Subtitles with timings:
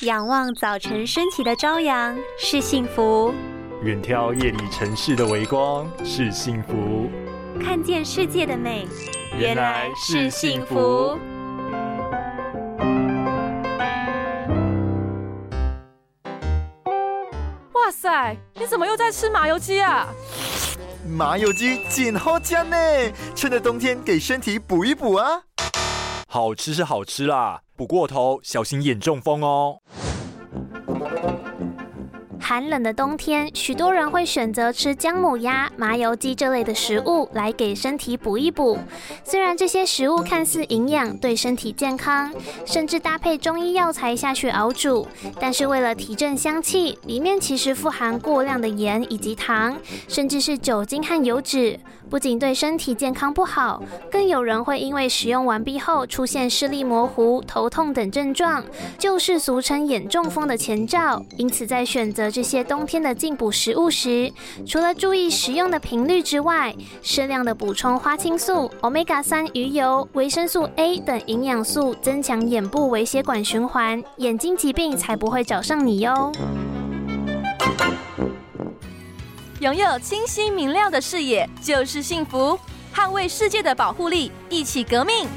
[0.00, 3.32] 仰望早晨升起的朝阳是幸福，
[3.82, 7.08] 远眺夜里城市的微光是幸福，
[7.62, 8.88] 看见世界的美
[9.38, 11.16] 原来是幸福。
[17.72, 20.08] 哇塞，你怎么又在吃麻油鸡啊？
[21.08, 22.76] 麻油鸡紧好酱呢，
[23.36, 25.42] 趁着冬天给身体补一补啊！
[26.34, 27.62] 好吃是好吃啦。
[27.76, 29.80] 不过头，小心眼中风哦。
[32.44, 38.78] 寒冷的冬天，许多人会选择吃姜母鸭、麻油鸡这类的食物来给身体补一补。
[39.24, 42.30] 虽然这些食物看似营养，对身体健康，
[42.66, 45.08] 甚至搭配中医药材下去熬煮，
[45.40, 51.80] 但是为了提振香气，里面其实富含过量的盐以及糖，甚至是酒精和油脂，
[52.10, 58.62] 不仅对身体健康不好，更有人会因为食用完毕后出现视力模糊、头痛等症状，
[58.98, 61.24] 就是俗称眼中风的前兆。
[61.38, 64.32] 因此，在选择这些冬天的进补食物时，
[64.66, 76.32] 除了注意食用的频率之外，适量的补充花青素、Omega 三鱼油、维生素 A 等营养素，增强眼部微血管循环，眼睛疾病才不会找上你哟。
[79.60, 82.58] 拥有清晰明亮的视野就是幸福，
[82.92, 85.28] 捍卫世界的保护力，一起革命。